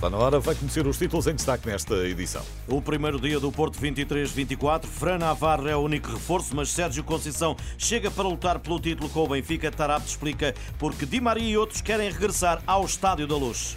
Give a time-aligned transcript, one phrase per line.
[0.00, 2.42] Está na hora, vai conhecer os títulos em destaque nesta edição.
[2.66, 7.54] O primeiro dia do Porto 23-24, Fran Navarro é o único reforço, mas Sérgio Conceição
[7.76, 9.70] chega para lutar pelo título com o Benfica.
[9.70, 13.76] Tarapte explica porque Di Maria e outros querem regressar ao Estádio da Luz.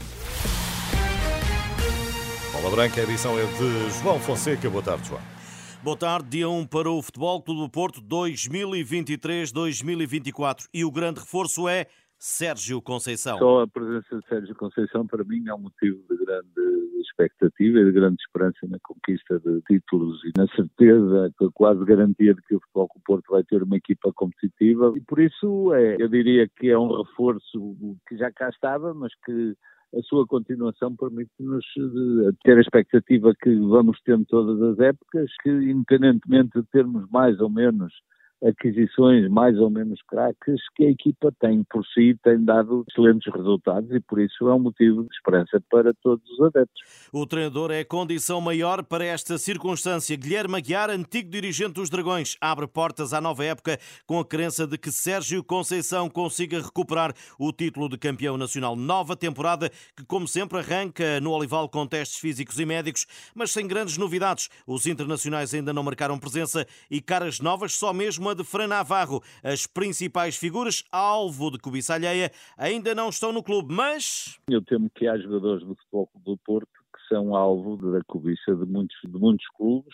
[2.53, 4.70] Bola Branca, a edição é de João Fonseca.
[4.70, 5.20] Boa tarde, João.
[5.84, 11.67] Boa tarde, dia 1 para o Futebol Clube do Porto 2023-2024 e o grande reforço
[11.67, 11.87] é
[12.26, 13.38] Sérgio Conceição.
[13.38, 17.84] Só a presença de Sérgio Conceição para mim é um motivo de grande expectativa e
[17.84, 22.62] de grande esperança na conquista de títulos e na certeza, quase garantia de que o
[22.62, 26.70] Futebol do Porto vai ter uma equipa competitiva e por isso é, eu diria que
[26.70, 27.76] é um reforço
[28.07, 29.54] que já cá estava, mas que
[29.93, 31.65] a sua continuação permite-nos
[32.41, 37.49] ter a expectativa que vamos tendo todas as épocas, que independentemente de termos mais ou
[37.49, 37.93] menos
[38.44, 43.90] aquisições mais ou menos craques que a equipa tem por si, tem dado excelentes resultados
[43.91, 46.82] e por isso é um motivo de esperança para todos os adeptos.
[47.12, 50.16] O treinador é condição maior para esta circunstância.
[50.18, 54.77] Guilherme Aguiar, antigo dirigente dos Dragões, abre portas à nova época com a crença de
[54.77, 58.76] que Sérgio Conceição consiga recuperar o título de campeão nacional.
[58.76, 63.68] Nova temporada que, como sempre, arranca no Olival com testes físicos e médicos, mas sem
[63.68, 64.50] grandes novidades.
[64.68, 69.22] Os internacionais ainda não marcaram presença e caras novas só mesmo de Fran Navarro.
[69.44, 74.40] As principais figuras, alvo de cobiça alheia, ainda não estão no clube, mas...
[74.50, 78.97] Eu temo que há jogadores do Futebol do Porto são alvo da cobiça de muitos,
[79.03, 79.94] de muitos clubes.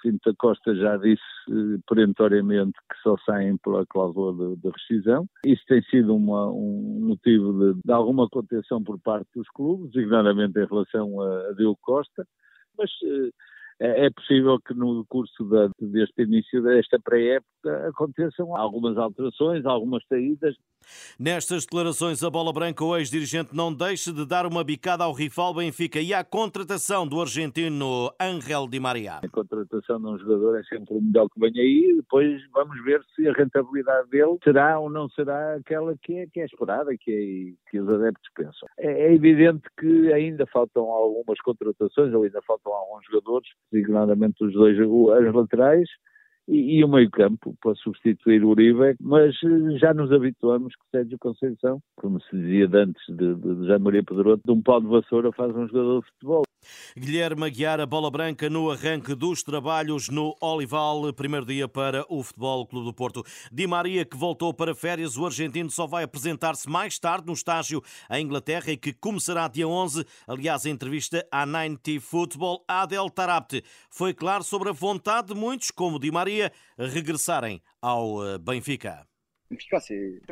[0.00, 5.26] Finto da Costa já disse eh, perentoriamente que só saem pela cláusula de rescisão.
[5.44, 10.58] Isso tem sido uma, um motivo de, de, alguma contenção por parte dos clubes, designadamente
[10.58, 12.26] em relação a, a Diogo Costa,
[12.78, 13.30] mas eh,
[13.80, 20.04] é, é possível que no curso da, deste início desta pré-época aconteçam algumas alterações, algumas
[20.06, 20.54] saídas.
[21.18, 25.54] Nestas declarações, a bola branca, o ex-dirigente não deixa de dar uma bicada ao rival
[25.54, 29.20] Benfica e à contratação do argentino Ángel Di Maria.
[29.22, 33.02] A contratação de um jogador é sempre o melhor que vem aí, depois vamos ver
[33.14, 37.10] se a rentabilidade dele será ou não será aquela que é, que é esperada, que,
[37.10, 38.68] é, que os adeptos pensam.
[38.78, 44.52] É, é evidente que ainda faltam algumas contratações, ou ainda faltam alguns jogadores designadamente os
[44.52, 45.88] dois as laterais,
[46.48, 51.18] e, e o meio-campo para substituir o Uribe, mas eh, já nos habituamos que Sérgio
[51.18, 54.86] Conceição, como se dizia antes de, de, de Jean Maria Pedroto, de um pau de
[54.86, 56.42] vassoura faz um jogador de futebol.
[56.96, 62.22] Guilherme Aguiar, a bola branca no arranque dos trabalhos no Olival, primeiro dia para o
[62.22, 63.24] Futebol Clube do Porto.
[63.50, 67.82] Di Maria, que voltou para férias, o argentino só vai apresentar-se mais tarde no estágio
[68.10, 70.04] em Inglaterra e que começará dia 11.
[70.26, 75.70] Aliás, a entrevista à 90 Football, Adel Tarapte, foi claro sobre a vontade de muitos,
[75.70, 79.13] como Di Maria, regressarem ao eh, Benfica.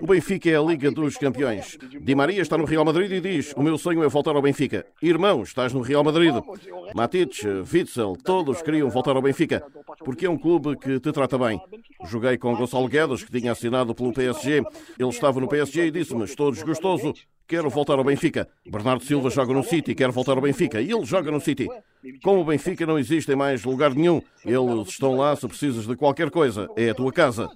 [0.00, 1.78] O Benfica é a Liga dos Campeões.
[2.00, 4.86] Di Maria está no Real Madrid e diz: O meu sonho é voltar ao Benfica.
[5.00, 6.34] Irmão, estás no Real Madrid.
[6.94, 9.64] Matic, Witzel, todos queriam voltar ao Benfica,
[10.04, 11.60] porque é um clube que te trata bem.
[12.04, 14.62] Joguei com Gonçalo Guedes, que tinha assinado pelo PSG.
[14.98, 17.14] Ele estava no PSG e disse-me: Estou desgostoso,
[17.46, 18.48] quero voltar ao Benfica.
[18.66, 20.80] Bernardo Silva joga no City, quer voltar ao Benfica.
[20.80, 21.68] E ele joga no City.
[22.22, 24.20] Com o Benfica não existe em mais lugar nenhum.
[24.44, 26.68] Eles estão lá se precisas de qualquer coisa.
[26.76, 27.48] É a tua casa.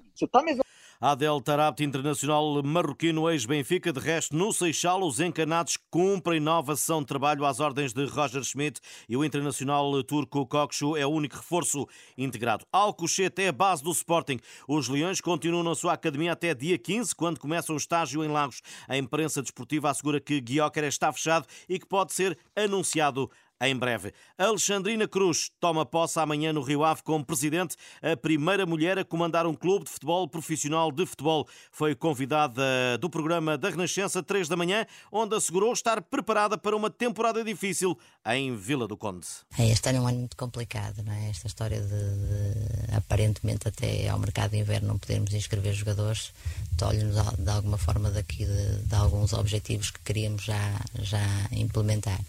[0.98, 7.06] Adel Tarapte, internacional marroquino ex-Benfica, de resto no Seixal, os encanados cumprem nova sessão de
[7.06, 11.86] trabalho às ordens de Roger Schmidt e o internacional turco Kokchu é o único reforço
[12.16, 12.64] integrado.
[12.72, 14.40] Alcochete é a base do Sporting.
[14.66, 18.62] Os Leões continuam na sua academia até dia 15, quando começa o estágio em Lagos.
[18.88, 23.30] A imprensa desportiva assegura que Guióquer está fechado e que pode ser anunciado
[23.60, 24.12] em breve.
[24.36, 29.46] Alexandrina Cruz toma posse amanhã no Rio Ave como presidente, a primeira mulher a comandar
[29.46, 31.48] um clube de futebol profissional de futebol.
[31.70, 36.90] Foi convidada do programa da Renascença 3 da manhã, onde assegurou estar preparada para uma
[36.90, 39.26] temporada difícil em Vila do Conde.
[39.58, 41.30] É, este ano é um ano muito complicado, não é?
[41.30, 46.32] Esta história de, de aparentemente até ao mercado de inverno não podermos inscrever jogadores,
[46.76, 52.20] tolhe-nos de alguma forma daqui de, de alguns objetivos que queríamos já, já implementar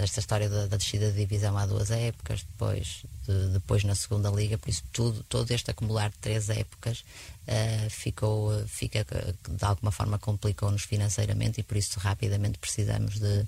[0.00, 4.30] esta história da, da, descida de divisão há duas épocas, depois, de, depois na segunda
[4.30, 7.04] liga, por isso tudo, todo este acumular de três épocas
[7.46, 13.46] uh, ficou, fica, de alguma forma complicou-nos financeiramente e por isso rapidamente precisamos de,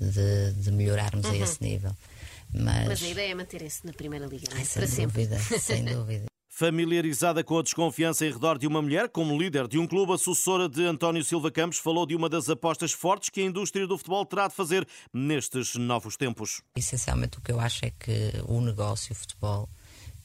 [0.00, 1.32] de, de melhorarmos uhum.
[1.32, 1.96] a esse nível.
[2.52, 2.88] Mas...
[2.88, 3.02] Mas...
[3.02, 4.58] a ideia é manter-se na Primeira Liga, é?
[4.58, 5.26] Ai, para sem sempre.
[5.26, 6.31] Dúvida, sem dúvida.
[6.54, 10.18] Familiarizada com a desconfiança em redor de uma mulher como líder de um clube, a
[10.18, 13.96] sucessora de António Silva Campos falou de uma das apostas fortes que a indústria do
[13.96, 16.60] futebol terá de fazer nestes novos tempos.
[16.76, 19.66] Essencialmente, o que eu acho é que o negócio o futebol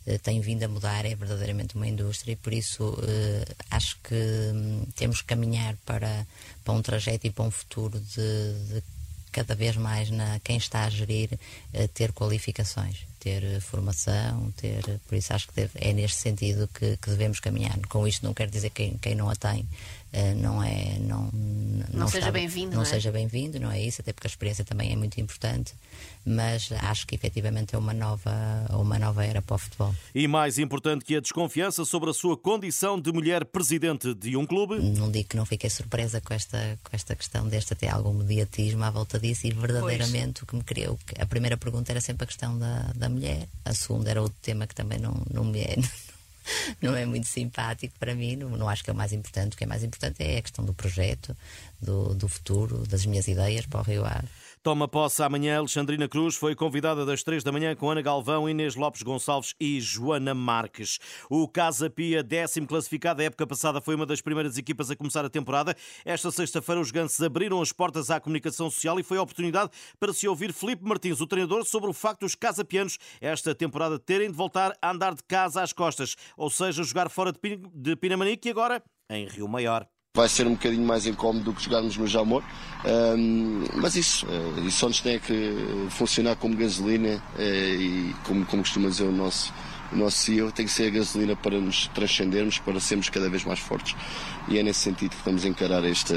[0.05, 4.13] eh, tem vindo a mudar, é verdadeiramente uma indústria e por isso eh, acho que
[4.53, 6.27] hum, temos que caminhar para,
[6.61, 8.83] para um trajeto e para um futuro de, de
[9.37, 11.29] cada vez mais na quem está a gerir
[11.71, 16.97] eh, ter qualificações, ter formação, ter por isso acho que deve, é neste sentido que,
[16.97, 17.77] que, devemos caminhar.
[17.87, 19.63] Com isto não quer dizer que quem não a tem
[20.35, 22.85] não é não não, não seja bem-vindo, não, não é?
[22.85, 25.73] seja bem-vindo, não é isso, até porque a experiência também é muito importante
[26.27, 28.31] mas acho que efetivamente é uma nova,
[28.71, 29.95] uma nova era para o futebol.
[30.13, 34.45] E mais importante que a desconfiança sobre a sua condição de mulher presidente de um
[34.45, 34.77] clube?
[34.77, 38.83] Não digo que não fiquei surpresa com esta, com esta questão deste até algum mediatismo
[38.83, 40.43] à volta disso e verdadeiramente pois.
[40.43, 40.99] o que me criou.
[41.17, 44.67] A primeira pergunta era sempre a questão da, da mulher, a segunda era outro tema
[44.67, 45.77] que também não, não me é.
[46.81, 49.53] não é muito simpático para mim, não, não, acho que é o mais importante.
[49.53, 51.35] O que é mais importante é a questão do projeto,
[51.81, 54.27] do, do futuro, das minhas ideias para o Rio Ave.
[54.63, 55.59] Toma posse amanhã.
[55.59, 59.79] Alexandrina Cruz foi convidada das três da manhã com Ana Galvão, Inês Lopes Gonçalves e
[59.79, 60.99] Joana Marques.
[61.29, 65.23] O Casa Pia, décimo classificado, a época passada foi uma das primeiras equipas a começar
[65.23, 65.75] a temporada.
[66.03, 70.13] Esta sexta-feira os gansos abriram as portas à comunicação social e foi a oportunidade para
[70.13, 74.35] se ouvir Felipe Martins, o treinador, sobre o facto dos casapianos esta temporada terem de
[74.35, 78.83] voltar a andar de casa às costas, ou seja, jogar fora de Pinamanique e agora
[79.09, 82.43] em Rio Maior vai ser um bocadinho mais incómodo do que jogarmos no Jamor,
[82.83, 85.55] um, mas isso, uh, isso nos tem que
[85.91, 89.53] funcionar como gasolina uh, e como, como costuma dizer o nosso,
[89.93, 93.45] o nosso CEO, tem que ser a gasolina para nos transcendermos, para sermos cada vez
[93.45, 93.95] mais fortes.
[94.47, 96.15] E é nesse sentido que estamos a encarar esta,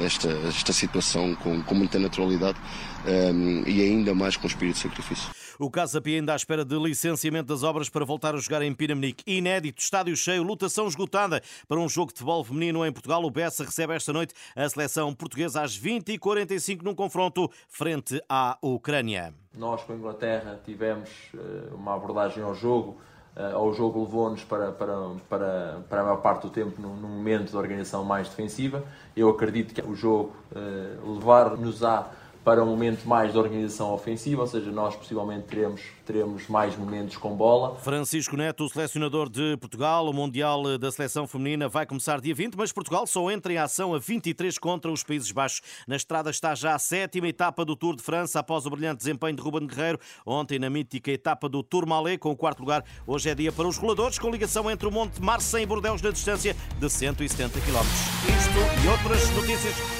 [0.00, 2.56] esta, esta situação com, com muita naturalidade
[3.04, 5.39] um, e ainda mais com espírito de sacrifício.
[5.62, 8.72] O Casa Pia ainda à espera de licenciamento das obras para voltar a jogar em
[8.72, 9.22] Pinamanique.
[9.30, 13.22] Inédito, estádio cheio, lotação esgotada para um jogo de futebol feminino em Portugal.
[13.22, 19.34] O Bessa recebe esta noite a seleção portuguesa às 20h45 num confronto frente à Ucrânia.
[19.54, 21.38] Nós com a Inglaterra tivemos eh,
[21.74, 22.98] uma abordagem ao jogo
[23.36, 24.94] uh, ao jogo levou-nos para, para,
[25.28, 28.82] para, para a maior parte do tempo num, momento de organização mais defensiva.
[29.14, 32.10] Eu acredito que o jogo uh, levar-nos a
[32.44, 37.16] para um momento mais de organização ofensiva, ou seja, nós possivelmente teremos, teremos mais momentos
[37.16, 37.76] com bola.
[37.76, 42.72] Francisco Neto, selecionador de Portugal, o Mundial da Seleção Feminina vai começar dia 20, mas
[42.72, 45.62] Portugal só entra em ação a 23 contra os Países Baixos.
[45.86, 49.36] Na estrada está já a sétima etapa do Tour de França, após o brilhante desempenho
[49.36, 52.84] de Ruben Guerreiro, ontem na mítica etapa do Tourmalet, com o quarto lugar.
[53.06, 56.10] Hoje é dia para os roladores, com ligação entre o Monte Marçem e Bordeus na
[56.10, 57.80] distância de 170 km.
[58.28, 59.99] Isto e outras notícias